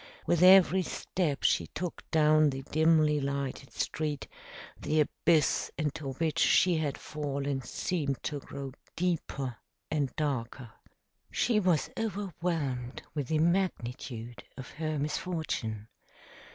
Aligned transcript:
With 0.25 0.41
every 0.41 0.81
step 0.81 1.43
she 1.43 1.67
took 1.75 2.01
down 2.09 2.49
the 2.49 2.63
dimly 2.63 3.19
lighted 3.19 3.71
street, 3.71 4.27
the 4.75 5.01
abyss 5.01 5.69
into 5.77 6.13
which 6.13 6.39
she 6.39 6.77
had 6.77 6.97
fallen 6.97 7.61
seemed 7.61 8.23
to 8.23 8.39
grow 8.39 8.71
deeper 8.95 9.57
and 9.91 10.11
darker. 10.15 10.71
She 11.29 11.59
was 11.59 11.91
overwhelmed 11.95 13.03
with 13.13 13.27
the 13.27 13.37
magnitude 13.37 14.43
of 14.57 14.71
her 14.71 14.97
misfortune. 14.97 15.87